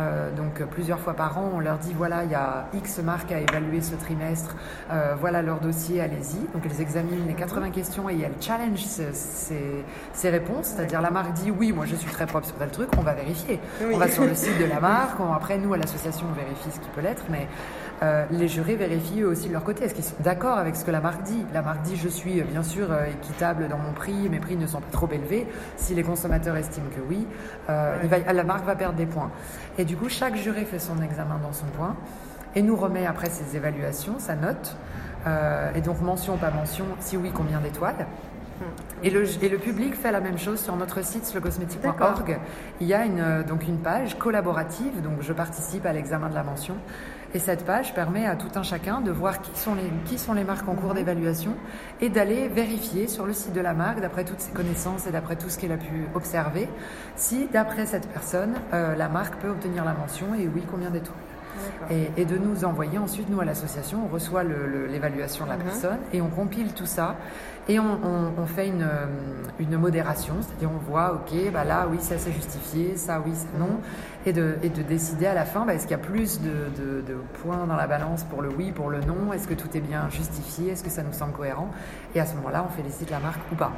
[0.00, 3.30] euh, donc plusieurs fois par an, on leur dit voilà il y a X marques
[3.30, 4.56] à évaluer ce trimestre,
[5.20, 6.38] voilà leur dossier, allez-y.
[6.54, 11.10] Donc elles examinent les 80 questions et elles challenge ces, ces- ces réponses, c'est-à-dire la
[11.10, 13.92] marque dit oui moi je suis très propre sur tel truc, on va vérifier, Oui.
[13.94, 16.70] on va sur le site de la marque, on- après nous à l'association on vérifie
[16.70, 17.46] ce qui peut l'être, mais
[18.02, 19.84] euh, les jurés vérifient eux aussi de leur côté.
[19.84, 21.44] Est-ce qu'ils sont d'accord avec ce que la marque dit?
[21.54, 24.66] La marque dit je suis bien sûr euh, équitable dans mon prix, mes prix ne
[24.66, 25.46] sont pas trop élevés.
[25.76, 27.26] Si les consommateurs estiment que oui,
[27.70, 29.30] euh, va- la marque va perdre des points.
[29.78, 31.96] Et du coup, chaque juré fait son examen dans son coin
[32.54, 34.76] et nous remet après ses évaluations, sa note.
[35.74, 38.06] Et donc mention, pas mention, si oui, combien d'étoiles
[39.02, 42.38] et le, et le public fait la même chose sur notre site slocosmétique.org.
[42.80, 46.42] Il y a une, donc une page collaborative, donc je participe à l'examen de la
[46.44, 46.74] mention.
[47.36, 50.32] Et cette page permet à tout un chacun de voir qui sont les, qui sont
[50.32, 51.52] les marques en cours d'évaluation
[52.00, 55.36] et d'aller vérifier sur le site de la marque, d'après toutes ses connaissances et d'après
[55.36, 56.66] tout ce qu'elle a pu observer,
[57.14, 61.14] si d'après cette personne, euh, la marque peut obtenir la mention et oui, combien d'étoiles.
[61.90, 65.62] Et, et de nous envoyer ensuite, nous à l'association, on reçoit l'évaluation de la Mhm.
[65.62, 67.16] personne et on compile tout ça
[67.68, 68.86] et on, on- on fait une,
[69.58, 73.46] une modération, c'est-à-dire on voit, ok, bah là oui, ça c'est justifié, ça oui, ça
[73.58, 73.80] non,
[74.26, 76.48] et de, et de décider à la fin, bah, est-ce qu'il y a plus de,
[76.50, 79.68] de- de points dans la balance pour le oui, pour le non, est-ce que tout
[79.76, 81.70] est bien justifié, est-ce que ça nous semble cohérent,
[82.14, 83.70] et à ce moment-là, on félicite la marque ou pas.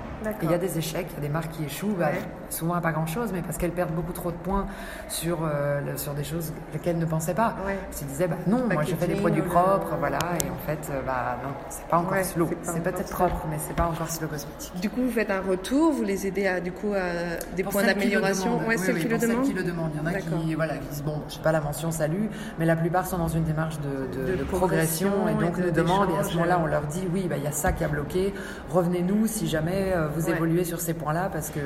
[0.42, 2.20] Il y a des échecs, il y a des marques qui échouent, bah, Ouais.
[2.48, 4.66] souvent à pas grand-chose, mais parce qu'elles perdent beaucoup trop de points
[5.08, 7.54] sur, euh, le- sur des choses qu'elles ne pensaient pas.
[7.66, 7.76] Ouais.
[7.90, 10.66] Elles se disaient, bah, non, moi je fais des produits le- propres, voilà, et en
[10.66, 12.48] fait, euh, bah non, c'est pas encore Ouais, slow.
[12.62, 14.80] c'est C'est peut-être propre, mais c'est pas encore Slow Cosmétique.
[14.80, 17.82] Du coup, vous faites un retour, vous les aidez à du coup à des points
[17.82, 18.60] d'amélioration?
[18.66, 19.44] Ouais, celles qui le demandent.
[19.44, 19.90] Celles qui le demandent.
[19.94, 22.30] Il y en a qui, voilà, qui disent bon, je sais pas la mention salut,
[22.58, 26.10] mais la plupart sont dans une démarche de, de, progression, et donc nous demandent.
[26.10, 27.88] Et à ce moment-là, on leur dit oui, bah, il y a ça qui a
[27.88, 28.34] bloqué.
[28.70, 31.60] Revenez-nous si jamais euh, vous évoluez sur ces points-là, parce que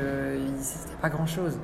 [0.61, 1.59] c'était pas grand-chose.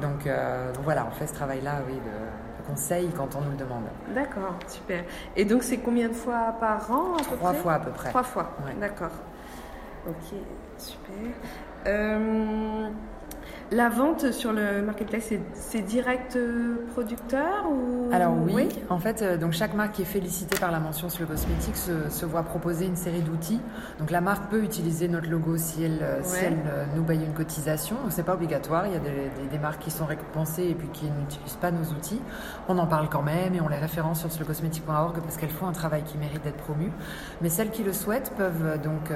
[0.00, 3.56] Donc, euh, donc, voilà, on fait ce travail-là, oui, de, conseil quand on nous le
[3.56, 3.84] demande.
[4.14, 5.04] D'accord, super.
[5.36, 8.08] Et donc c'est combien de fois par an Trois fois à peu près.
[8.08, 9.12] Trois fois, d'accord.
[10.06, 10.38] Ok,
[10.78, 11.32] super.
[11.86, 12.88] Euh,
[13.74, 18.08] la vente sur le marketplace, c'est direct euh, producteur ou?
[18.12, 21.22] Alors oui, en fait, euh, donc chaque marque qui est félicitée par la mention sur
[21.22, 23.60] le cosmétique se, voit proposer une série d'outils.
[23.98, 26.58] Donc la marque peut utiliser notre logo si elle, si elle
[26.94, 27.96] nous paye une cotisation.
[28.10, 28.86] C'est pas obligatoire.
[28.86, 29.00] Il y a
[29.50, 32.20] des, marques qui sont récompensées et puis qui n'utilisent pas nos outils.
[32.68, 35.72] On en parle quand même et on les référence sur celocosmétique.org parce qu'elles font un
[35.72, 36.90] travail qui mérite d'être promu.
[37.40, 39.10] Mais celles qui le souhaitent peuvent donc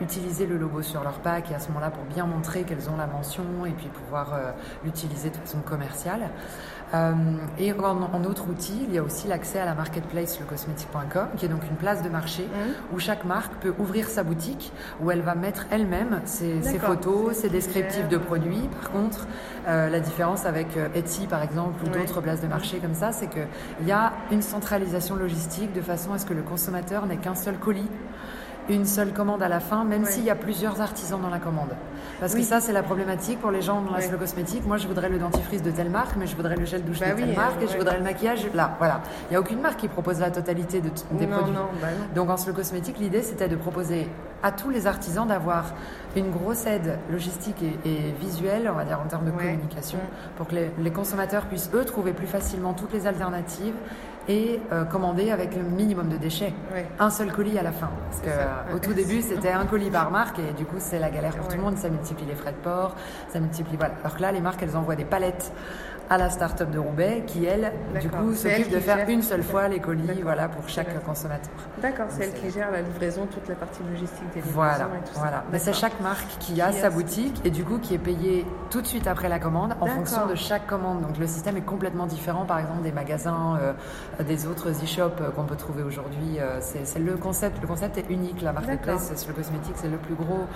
[0.00, 2.96] utiliser le logo sur leur pack et à ce moment-là pour bien montrer qu'elles ont
[2.96, 4.50] la mention et puis pouvoir euh,
[4.84, 6.30] l'utiliser de façon commerciale.
[6.94, 7.12] Euh,
[7.58, 11.48] et en, autre outil, il y a aussi l'accès à la marketplace lecosmétique.com, qui est
[11.48, 12.94] donc une place de marché mmh.
[12.94, 17.50] où chaque marque peut ouvrir sa boutique, où elle va mettre elle-même ses, photos, ses
[17.50, 18.68] descriptifs de produits.
[18.80, 19.26] Par contre,
[19.66, 23.28] euh, la différence avec Etsy, par exemple, ou d'autres places de marché comme ça, c'est
[23.28, 27.34] qu'il y a une centralisation logistique de façon à ce que le consommateur n'ait qu'un
[27.34, 27.90] seul colis
[28.68, 31.70] une seule commande à la fin, même s'il y a plusieurs artisans dans la commande.
[32.20, 34.18] Parce que ça, c'est la problématique pour les gens dans la ouais.
[34.18, 34.66] cosmétique.
[34.66, 37.12] Moi, je voudrais le dentifrice de telle marque, mais je voudrais le gel douche bah
[37.12, 38.74] de telle marque, et je voudrais le maquillage là.
[38.78, 39.00] Voilà.
[39.28, 41.54] Il n'y a aucune marque qui propose la totalité de des produits.
[41.80, 44.08] Bah Donc, en slow cosmétique, l'idée, c'était de proposer
[44.42, 45.74] à tous les artisans d'avoir
[46.16, 50.36] une grosse aide logistique et, visuelle, on va dire en termes de communication, mm.
[50.36, 53.74] pour que les, consommateurs puissent eux trouver plus facilement toutes les alternatives
[54.28, 56.52] et euh, commander avec le minimum de déchets.
[56.98, 57.90] Un seul colis à la fin.
[58.10, 61.10] Parce que au tout début, c'était un colis par marque et du coup, c'est la
[61.10, 61.76] galère pour tout le monde.
[61.76, 62.94] Ça multiplie les frais de port,
[63.28, 63.76] ça multiplie.
[63.76, 63.94] Voilà.
[64.04, 65.52] Alors que là, les marques, elles envoient des palettes
[66.10, 69.68] à la start-up de Roubaix qui, elle, du coup, s'occupe de faire une seule fois
[69.68, 71.52] les colis voilà, pour chaque consommateur.
[71.82, 75.06] D'accord, c'est elle qui gère la livraison, toute la partie logistique des livraisons voilà, et
[75.06, 75.44] tout voilà.
[75.52, 78.80] Mais c'est chaque marque qui a sa boutique et du coup qui est payée tout
[78.80, 81.02] de suite après la commande en fonction de chaque commande.
[81.02, 83.72] Donc le système est complètement différent, par exemple, des magasins, euh,
[84.24, 86.38] des autres e-shops euh, qu'on peut trouver aujourd'hui.
[86.38, 87.60] Euh, c'est le concept.
[87.60, 88.42] Le concept est unique.
[88.42, 90.46] La marketplace sur le cosmétique, c'est le plus gros,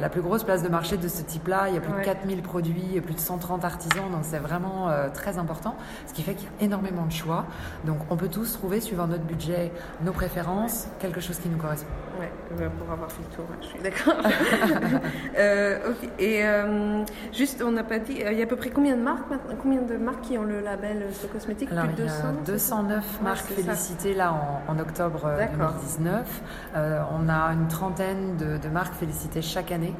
[0.00, 1.68] la plus grosse place de marché de ce type-là.
[1.68, 5.08] Il y a plus de 4000 produits, plus de 130 artisans, donc c'est vraiment euh,
[5.08, 5.76] très important,
[6.06, 7.46] ce qui fait qu'il y a énormément de choix.
[7.84, 11.90] Donc on peut tous trouver, suivant notre budget, nos préférences, quelque chose qui nous correspond.
[12.18, 14.14] Ouais, euh, pour avoir fait le tour, je suis d'accord.
[15.38, 18.96] euh, Et euh, juste, on n'a pas dit, il y a à peu près combien
[18.96, 19.26] de marques
[19.62, 21.68] Combien de marques qui ont le label ce cosmétique?
[21.68, 24.34] Plus de 200 il y a 209 marques félicitées là
[24.68, 26.42] en, octobre 2019.
[26.74, 29.94] on a une trentaine de, marques félicitées chaque année.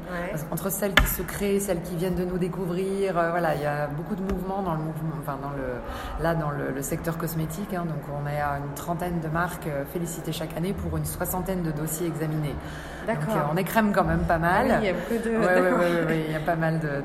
[0.51, 3.87] Entre celles qui se créent, celles qui viennent de nous découvrir, voilà, il y a
[3.87, 7.73] beaucoup de mouvements dans le mouvement, enfin dans le, là dans le, secteur cosmétique.
[7.73, 7.87] Hein.
[7.87, 11.71] donc on est à une trentaine de marques félicitées chaque année pour une soixantaine de
[11.71, 12.55] dossiers examiné.
[13.07, 13.37] D'accord.
[13.37, 14.66] Euh, on écrème quand même pas mal.
[14.69, 16.27] Ah oui, il y a beaucoup de.
[16.27, 17.03] il y a pas mal de,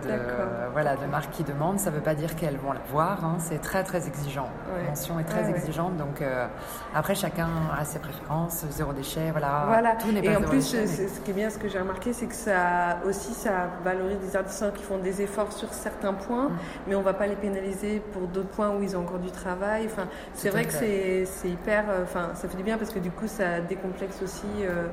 [0.73, 1.79] voilà, de marques qui demandent.
[1.79, 3.23] Ça ne veut pas dire qu'elles vont l'avoir.
[3.23, 3.37] Hein.
[3.39, 4.49] C'est très très exigeant.
[4.75, 5.97] La mention est très exigeante.
[5.97, 6.47] Donc euh,
[6.95, 8.65] après, chacun a ses préférences.
[8.71, 9.65] Zéro déchet, voilà.
[9.67, 9.95] Voilà.
[9.95, 12.35] Tout n'est Et en plus, ce qui est bien, ce que j'ai remarqué, c'est que
[12.41, 16.57] ça aussi, ça valorise des artisans qui font des efforts sur certains points, mm.
[16.87, 19.31] mais on ne va pas les pénaliser pour d'autres points où ils ont encore du
[19.31, 19.85] travail.
[19.85, 21.85] Enfin, c'est vrai que c'est hyper.
[21.89, 24.47] Euh, enfin, ça fait du bien parce que du coup, ça décomplexe aussi.
[24.61, 24.87] Euh,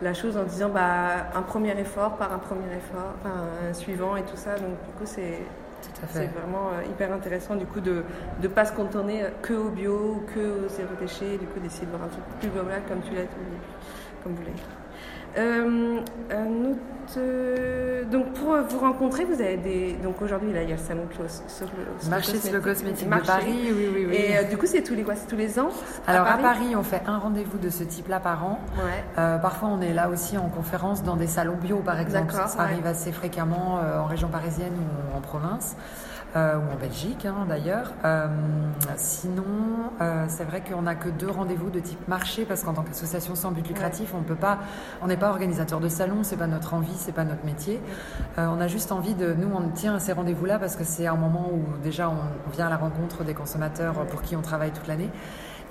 [0.00, 4.22] la chose en disant bah, un premier effort par un premier effort, un suivant et
[4.22, 4.54] tout ça.
[4.54, 5.40] Donc du coup c'est
[6.12, 8.02] c'est vraiment euh, hyper intéressant du coup de
[8.42, 11.86] ne pas se contourner que au bio ou que au zéro déchet, du coup d'essayer
[11.86, 13.28] de voir un truc plus global comme tu l'as dit
[14.22, 14.77] comme vous l'avez.
[15.38, 16.00] Euh,
[16.32, 19.92] un autre, euh, donc pour vous rencontrer, vous avez des.
[20.02, 21.02] Donc aujourd'hui, là, il y a le salon
[21.46, 24.16] sur le marché sur le cosmétique de Paris, oui, oui, oui.
[24.16, 25.14] Et euh, du coup, c'est tous les quoi?
[25.14, 25.68] C'est tous les ans?
[26.06, 28.58] Alors à Paris, on fait un rendez-vous de ce type-là par an.
[28.76, 29.38] Ouais.
[29.40, 32.32] parfois, on est là aussi en conférence dans des salons bio, par exemple.
[32.32, 35.76] Ça, arrive assez fréquemment en région parisienne ou en province.
[36.36, 37.92] Euh, ou en Belgique hein, d'ailleurs.
[38.04, 38.26] Euh,
[38.96, 39.44] sinon,
[40.02, 43.34] euh, c'est vrai qu'on n'a que deux rendez-vous de type marché parce qu'en tant qu'association
[43.34, 44.58] sans but lucratif, on peut pas,
[45.00, 47.80] on n'est pas organisateur de salon, c'est pas notre envie, c'est pas notre métier.
[48.36, 51.16] on a juste envie de, nous, on tient à ces rendez-vous-là parce que c'est un
[51.16, 54.86] moment où déjà on vient à la rencontre des consommateurs pour qui on travaille toute
[54.86, 55.10] l'année.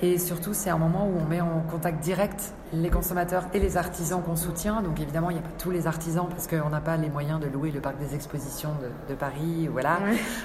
[0.01, 3.77] Et surtout, c'est un moment où on met en contact direct les consommateurs et les
[3.77, 4.81] artisans qu'on soutient.
[4.83, 7.39] Donc évidemment, il n'y a pas tous les artisans parce qu'on n'a pas les moyens
[7.39, 8.69] de louer le parc des expositions
[9.09, 9.99] de, Paris, voilà.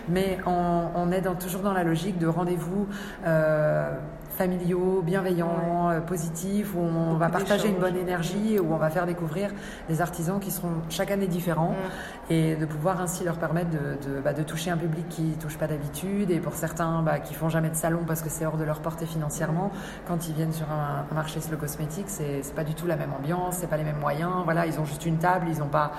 [0.08, 2.86] Mais on, est toujours dans la logique de rendez-vous.
[3.26, 3.92] Euh,
[4.36, 9.06] familiaux, bienveillants, euh, positifs, où on va partager une bonne énergie, où on va faire
[9.06, 9.50] découvrir
[9.88, 12.32] des artisans qui seront chaque année différents mm.
[12.32, 15.58] et de pouvoir ainsi leur permettre de, bah, de, toucher un public qui ne touche
[15.58, 18.56] pas d'habitude et pour certains bah, qui font jamais de salon parce que c'est hors
[18.56, 19.70] de leur portée financièrement,
[20.08, 23.56] quand ils viennent sur un, marché slow cosmétique, c'est pas du tout la même ambiance,
[23.60, 24.32] c'est pas les mêmes moyens.
[24.44, 25.92] Voilà, ils ont juste une table, ils n'ont pas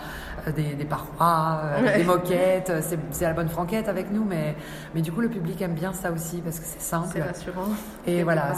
[0.48, 4.56] euh, des, des, parois, euh, des moquettes, c'est la bonne franquette avec nous, mais,
[4.96, 7.10] mais du coup le public aime bien ça aussi parce que c'est simple.
[7.14, 7.70] C'est rassurant.
[8.08, 8.54] Et voilà,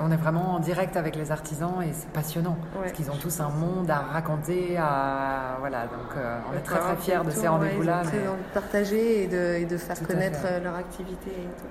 [0.00, 2.56] on est vraiment en direct avec les artisans et c'est passionnant.
[2.74, 4.76] Parce qu'ils ont tous un monde à raconter.
[4.78, 8.02] À, voilà, donc euh, on est très très fiers de ces rendez-vous-là.
[8.04, 11.66] Très envie de partager et de, et de faire connaître leur activité et tout.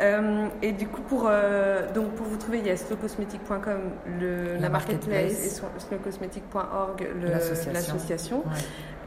[0.00, 3.80] Euh, et du coup, pour, euh, donc pour vous trouver, il y a slowcosmetic.com,
[4.60, 7.08] la, marketplace, et slowcosmetic.org,
[7.72, 8.42] l'association.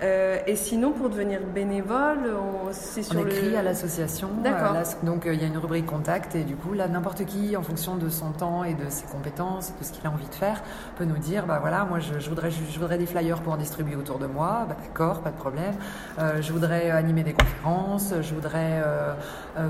[0.02, 2.32] Euh, et sinon, pour devenir bénévole,
[2.72, 4.30] c'est sur on écrit à l'association.
[4.44, 4.76] D'accord.
[5.04, 7.96] donc il y a une rubrique contact et du coup là, n'importe qui, en fonction
[7.96, 10.62] de son temps et de ses compétences, de ce qu'il a envie de faire,
[10.98, 13.96] peut nous dire, bah voilà, moi je, voudrais, je, voudrais des flyers pour en distribuer
[13.96, 14.66] autour de moi.
[14.70, 15.74] Bah, d'accord, pas de problème.
[16.18, 18.14] je voudrais animer des conférences.
[18.22, 18.82] Je voudrais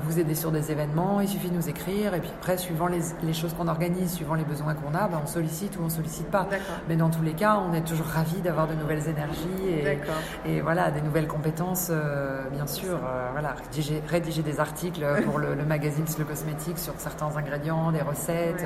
[0.04, 0.80] vous aider sur des événements
[1.20, 4.34] il suffit de nous écrire et puis après, suivant les, les choses qu'on organise, suivant
[4.34, 6.48] les besoins qu'on a, ben, on sollicite ou on sollicite pas.
[6.88, 9.98] Mais dans tous les cas, on est toujours ravis d'avoir de nouvelles énergies et,
[10.46, 12.94] et, voilà, des nouvelles compétences, euh, bien sûr.
[12.94, 18.02] Euh, voilà, rédiger, rédiger, des articles pour le, magazine Le Cosmétique sur certains ingrédients, des
[18.02, 18.64] recettes.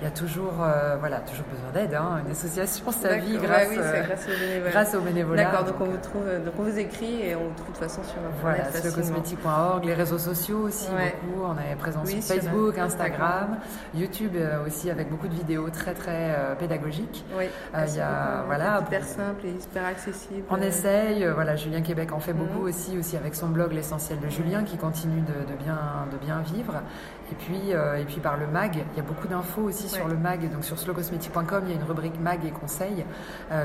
[0.00, 1.94] Il y a toujours, euh, voilà, toujours besoin d'aide.
[1.94, 2.22] Hein.
[2.24, 3.68] Une association, ça vit grâce,
[4.70, 5.44] grâce, aux bénévolats.
[5.44, 7.88] D'accord, donc, on vous trouve, donc on vous écrit et on vous trouve de toute
[7.88, 11.44] façon sur voilà, cosmétique.org, les réseaux sociaux aussi beaucoup.
[11.44, 13.58] On a présent sur Facebook, Instagram,
[13.94, 17.24] YouTube euh, aussi avec beaucoup de vidéos très très euh, pédagogiques.
[17.36, 20.44] Oui, euh, il y a voilà hyper simple et hyper accessible.
[20.50, 22.68] On essaye, voilà Julien Québec en fait beaucoup mhm.
[22.68, 25.78] aussi aussi avec son blog l'essentiel de Julien qui continue de, de, bien
[26.12, 26.74] de bien vivre.
[27.32, 30.16] Et puis et puis par le mag, il y a beaucoup d'infos aussi sur le
[30.16, 30.50] mag.
[30.52, 33.04] Donc sur slowcosmetic.com, il y a une rubrique mag et conseils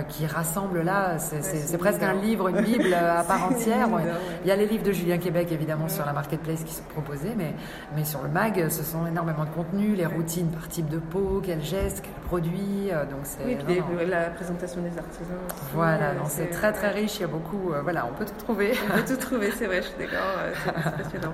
[0.08, 3.90] qui rassemble là, c'est presque un livre, une bible à part entière.
[4.44, 7.34] Il y a les livres de Julien Québec évidemment sur la marketplace qui sont proposés,
[7.38, 7.54] mais
[7.96, 11.42] mais sur le mag, ce sont énormément de contenus, les routines par type de peau,
[11.44, 12.92] quel geste, quel produit.
[12.92, 13.58] Euh, donc c'est oui,
[14.08, 15.38] la présentation des artisans.
[15.74, 17.18] voilà, euh, c'est très très riche.
[17.18, 17.74] Il y a beaucoup.
[17.74, 18.74] Euh, voilà, on peut tout trouver.
[18.90, 19.82] On peut tout trouver, c'est vrai.
[19.82, 20.40] Je suis d'accord.
[20.64, 21.34] c'est passionnant.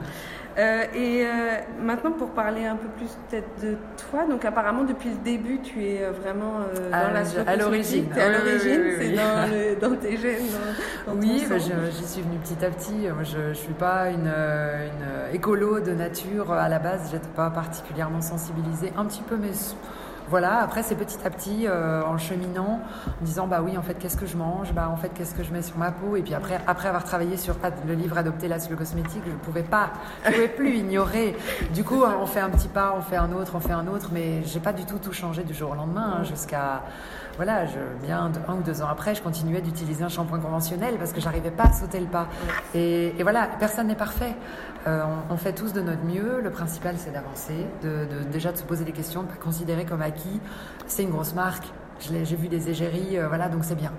[0.58, 1.26] Et
[1.82, 3.76] maintenant, pour parler un peu plus peut-être de
[4.10, 6.60] toi, donc apparemment depuis le début, tu es vraiment
[6.92, 8.08] dans la à l'origine.
[8.14, 10.44] à l'origine, c'est dans, tes gènes.
[11.08, 13.08] oui, bah, j'y suis venue petit à petit.
[13.24, 18.22] je ne suis pas une, une écolo de nature à la base, j'étais pas particulièrement
[18.22, 19.52] sensibilisée, un petit peu, mais
[20.30, 20.62] voilà.
[20.62, 24.18] Après, c'est petit à petit euh, en cheminant, en disant bah oui, en fait, qu'est-ce
[24.18, 26.34] que je mange, bah en fait, qu'est-ce que je mets sur ma peau, et puis
[26.34, 27.56] après, après avoir travaillé sur
[27.88, 29.92] le livre Adopter la le cosmétique, je pouvais pas,
[30.26, 31.36] je pouvais plus ignorer.
[31.74, 34.10] Du coup, on fait un petit pas, on fait un autre, on fait un autre,
[34.12, 36.84] mais j'ai pas du tout tout changé du jour au lendemain, hein, jusqu'à
[37.36, 41.12] voilà, je, bien un ou deux ans après, je continuais d'utiliser un shampoing conventionnel parce
[41.12, 42.28] que j'arrivais pas à sauter le pas.
[42.74, 44.36] Et, voilà, personne n'est parfait.
[44.88, 46.42] Euh, on, fait tous de notre mieux.
[46.42, 50.02] Le principal, c'est d'avancer, de, déjà de se poser des questions, de pas considérer comme
[50.02, 50.40] acquis.
[50.88, 51.66] C'est une grosse marque.
[52.00, 53.92] J'ai vu des égéries, euh, voilà, donc c'est bien.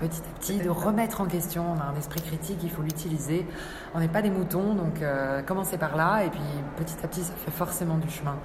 [0.00, 1.64] petit à petit, de remettre en question.
[1.76, 3.46] On a un esprit critique, il faut l'utiliser.
[3.94, 6.40] On n'est pas des moutons, donc euh, commencer par là, et puis
[6.76, 8.36] petit à petit, ça fait forcément du chemin.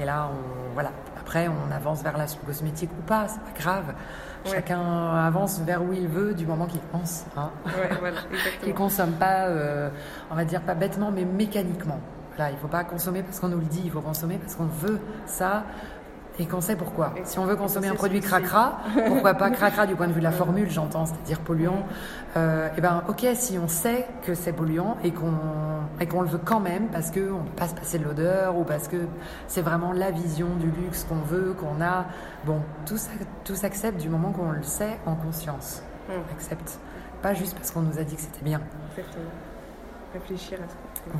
[0.00, 0.92] Et là, on, voilà.
[1.28, 3.94] Après, on avance vers la cosmétique ou pas, c'est pas grave.
[4.46, 4.80] Chacun
[5.14, 7.26] avance vers où il veut du moment qu'il pense.
[7.36, 7.50] Hein.
[8.62, 9.90] qu'il consomme pas, euh,
[10.30, 12.00] on va dire pas bêtement, mais mécaniquement.
[12.38, 14.64] Là, il faut pas consommer parce qu'on nous le dit, il faut consommer parce qu'on
[14.64, 15.64] veut ça
[16.38, 17.14] et qu'on sait pourquoi.
[17.24, 20.24] Si on veut consommer un produit cracra, pourquoi pas cracra du point de vue de
[20.24, 21.86] la formule, j'entends, c'est-à-dire polluant.
[22.36, 25.32] Euh, et eh ben, ok, si on sait que c'est polluant et qu'on
[26.00, 28.56] et qu'on le veut quand même parce que on peut pas se passer de l'odeur
[28.56, 28.96] ou parce que
[29.48, 32.06] c'est vraiment la vision du luxe qu'on veut, qu'on a.
[32.44, 32.98] Bon, tout
[33.44, 35.82] tout s'accepte du moment qu'on le sait en conscience.
[36.08, 36.12] Hmm.
[36.12, 36.78] On accepte,
[37.22, 38.60] pas juste parce qu'on nous a dit que c'était bien.
[38.96, 39.24] Exactement.
[40.12, 40.76] Réfléchir à ça.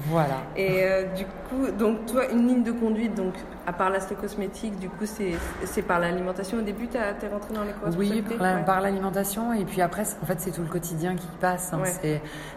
[0.06, 0.36] Voilà.
[0.56, 3.34] Et euh, du coup, donc toi, une ligne de conduite, donc
[3.66, 6.58] à part l'aspect cosmétique, du coup, c'est par l'alimentation.
[6.58, 8.24] Au début, tu es rentré dans les Oui,
[8.64, 9.52] par l'alimentation.
[9.52, 11.72] et puis après, en fait, c'est tout le quotidien qui passe.
[11.72, 11.82] Hein.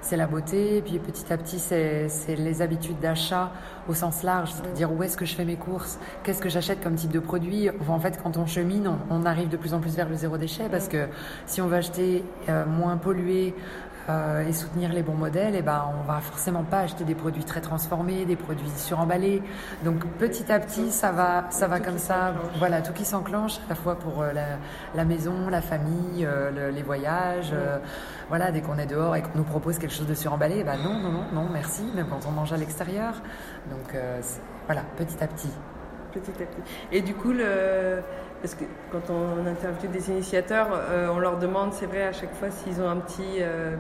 [0.01, 0.77] C'est la beauté.
[0.77, 3.51] Et puis petit à petit, c'est les habitudes d'achat
[3.89, 4.51] au sens large.
[4.53, 5.99] C'est-à-dire où est-ce que je fais mes courses?
[6.23, 7.69] Qu'est-ce que j'achète comme type de produit?
[7.87, 10.67] En fait, quand on chemine, on, arrive de plus en plus vers le zéro déchet
[10.69, 11.07] parce que
[11.45, 13.53] si on veut acheter euh, moins pollué,
[14.09, 17.15] euh, et soutenir les bons modèles, et eh ben, on va forcément pas acheter des
[17.15, 19.43] produits très transformés, des produits suremballés.
[19.83, 22.33] Donc petit à petit, ça va, ça va comme ça.
[22.57, 24.31] Voilà, tout qui s'enclenche, à la fois pour euh,
[24.95, 27.53] la, maison, la famille, euh, les voyages.
[28.29, 30.77] voilà, dès qu'on est dehors et qu'on nous propose quelque chose de suremballé, eh ben
[30.77, 33.13] non, non, non, non, merci, même quand on mange à l'extérieur.
[33.69, 33.95] Donc
[34.65, 35.51] voilà, petit à petit.
[36.11, 36.61] Petit à petit.
[36.91, 38.01] Et du coup, le
[38.41, 42.33] parce que quand on interviewe des initiateurs, euh, on leur demande, c'est vrai, à chaque
[42.33, 43.75] fois s'ils ont un petit euh,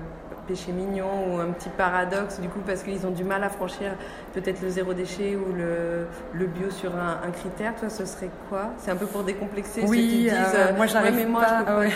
[0.47, 3.91] péché mignon ou un petit paradoxe, du coup, parce qu'ils ont du mal à franchir
[4.33, 7.75] peut-être le zéro déchet ou le, le bio sur un, un, critère.
[7.75, 8.69] Toi, ce serait quoi?
[8.77, 11.79] C'est un peu pour décomplexer oui, ceux qui disent euh, moi, j'arrive ouais, moi, pas,
[11.79, 11.89] ouais.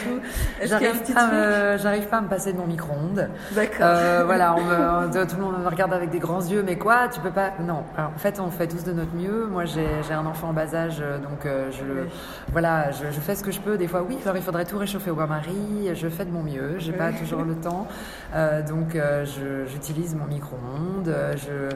[0.63, 3.29] J'arrive pas, j'arrive pas à me passer de mon micro-ondes.
[3.51, 3.77] D'accord.
[3.81, 7.07] Euh, voilà, on me, tout le monde me regarde avec des grands yeux, mais quoi?
[7.07, 7.83] Tu peux pas Non.
[7.97, 9.47] Alors, en fait, on fait tous de notre mieux.
[9.47, 12.07] Moi, j'ai un enfant en bas âge, donc je le,
[12.51, 13.77] voilà, je, je, fais ce que je peux.
[13.77, 15.91] Des fois, oui, alors il faudrait tout réchauffer au bain-marie.
[15.93, 16.75] Je fais de mon mieux.
[16.77, 17.87] J'ai pas toujours le temps.
[18.35, 19.25] Euh, donc euh,
[19.65, 21.73] j'utilise mon micro-ondes, euh, je,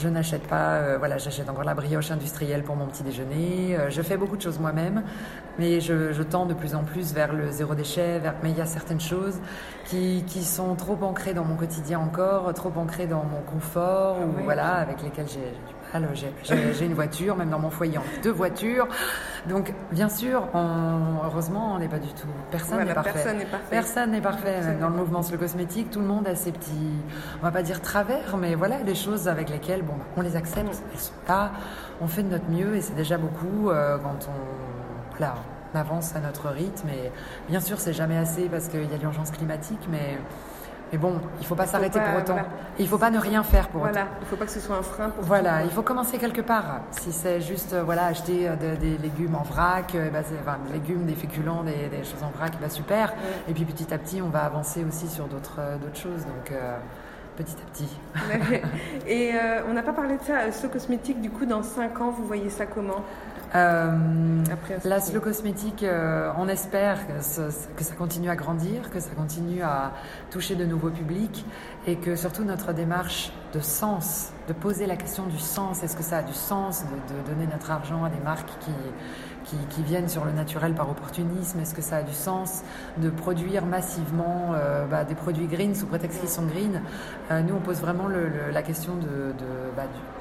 [0.00, 4.16] je n'achète pas, voilà, j'achète encore la brioche industrielle pour mon petit déjeuner, je fais
[4.16, 5.02] beaucoup de choses moi-même,
[5.58, 8.56] mais je, je, tends de plus en plus vers le zéro déchet, vers, mais il
[8.56, 9.38] y a certaines choses
[9.84, 14.44] qui, qui sont trop ancrées dans mon quotidien encore, trop ancrées dans mon confort, ou
[14.44, 15.52] voilà, avec lesquelles j'ai
[15.94, 18.88] alors, j'ai une voiture, même dans mon foyer, deux voitures.
[19.48, 20.46] Donc, bien sûr,
[21.24, 22.28] heureusement, on n'est pas du tout.
[22.50, 23.12] Personne n'est parfait.
[23.12, 23.66] Personne n'est parfait.
[23.70, 24.60] Personne n'est parfait.
[24.80, 26.92] dans le mouvement sur le cosmétique, tout le monde a ses petits,
[27.40, 30.66] on va pas dire travers, mais voilà, des choses avec lesquelles, bon, on les accepte.
[30.66, 30.84] Mm.
[30.92, 31.52] Elles sont là.
[32.00, 35.34] On fait de notre mieux et c'est déjà beaucoup euh, quand on, voilà,
[35.74, 36.88] on avance à notre rythme.
[36.90, 37.10] Et
[37.48, 40.18] bien sûr, c'est jamais assez parce qu'il y a l'urgence climatique, mais
[40.92, 42.36] mais bon, il ne faut pas s'arrêter pour autant.
[42.78, 44.02] Il ne faut pas ne rien faire pour voilà.
[44.02, 44.10] autant.
[44.20, 46.40] Il ne faut pas que ce soit un frein pour Voilà, il faut commencer quelque
[46.40, 46.80] part.
[46.90, 51.14] Si c'est juste euh, voilà, acheter euh, des légumes en vrac, enfin, des légumes, des
[51.14, 53.12] féculents, des, des choses en vrac, bah, super.
[53.48, 55.60] Et puis petit à petit, on va avancer aussi sur d'autres
[55.94, 56.24] choses.
[56.24, 56.52] Donc
[57.36, 58.62] petit à petit.
[59.06, 59.32] Et
[59.68, 62.50] on n'a pas parlé de ça, ce cosmétique, du coup, dans 5 ans, vous voyez
[62.50, 63.04] ça comment?
[63.54, 69.62] Euh, cosmétique, euh, on espère que ça, que ça, continue à grandir, que ça continue
[69.62, 69.92] à
[70.30, 71.44] toucher de nouveaux publics
[71.86, 76.02] et que surtout notre démarche de sens, de poser la question du sens, est-ce que
[76.02, 78.72] ça a du sens de, de donner notre argent à des marques qui,
[79.44, 81.60] qui, qui, viennent sur le naturel par opportunisme?
[81.60, 82.62] Est-ce que ça a du sens
[82.98, 86.82] de produire massivement euh, bah, des produits green sous prétexte qu'ils sont green
[87.30, 90.17] euh, Nous, on pose vraiment le, le, la question de, de bah, du,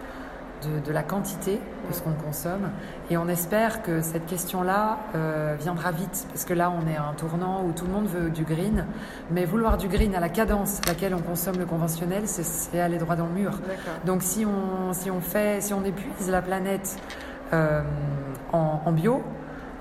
[0.85, 2.69] de, la quantité de ce qu'on consomme.
[3.09, 7.03] Et on espère que cette question-là euh, viendra vite, parce que là, on est à
[7.03, 8.85] un tournant où tout le monde veut du green,
[9.31, 12.97] mais vouloir du green à la cadence à laquelle on consomme le conventionnel, c'est aller
[12.97, 13.59] droit dans le mur.
[14.05, 16.97] Donc si on, si on fait, si on épuise la planète
[17.53, 17.81] euh,
[18.51, 19.23] en, en bio,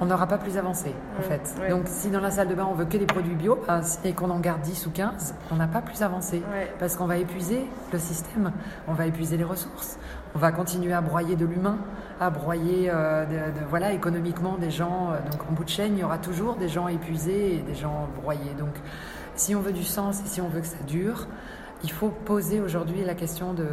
[0.00, 1.54] on n'aura pas plus avancé, en fait.
[1.70, 4.12] Donc, si dans la salle de bain, on veut que des produits bio ben, et
[4.12, 6.42] qu'on en garde 10 ou 15, on n'a pas plus avancé.
[6.78, 8.52] Parce qu'on va épuiser le système,
[8.88, 9.98] on va épuiser les ressources,
[10.34, 11.78] on va continuer à broyer de l'humain,
[12.20, 15.12] à broyer euh, de, voilà, économiquement des gens.
[15.12, 17.74] Euh, donc, en bout de chaîne, il y aura toujours des gens épuisés et des
[17.74, 18.54] gens broyés.
[18.58, 18.74] Donc,
[19.34, 21.26] si on veut du sens et si on veut que ça dure,
[21.82, 23.66] il faut poser aujourd'hui la question de,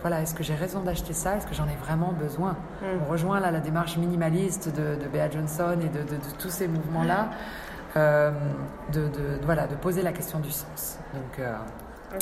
[0.00, 1.36] voilà, est-ce que j'ai raison d'acheter ça?
[1.36, 2.52] Est-ce que j'en ai vraiment besoin?
[2.82, 2.86] Mm.
[3.02, 6.04] On rejoint là la démarche minimaliste de, de Bea Johnson et de,
[6.38, 7.30] tous ces mouvements-là,
[7.96, 8.32] euh,
[8.92, 9.10] de,
[9.44, 10.98] voilà, de poser la question du sens.
[11.14, 11.54] Donc, euh,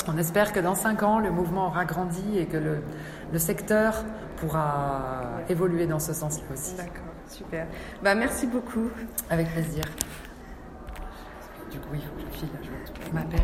[0.07, 2.83] on espère que dans cinq ans, le mouvement aura grandi et que le,
[3.31, 4.03] le secteur
[4.37, 6.75] pourra évoluer dans ce sens-là aussi.
[6.75, 7.67] D'accord, super.
[8.03, 8.89] Bah, merci beaucoup.
[9.29, 9.83] Avec plaisir.
[11.71, 12.49] Du coup, il faut que je file,
[13.07, 13.41] je m'appelle.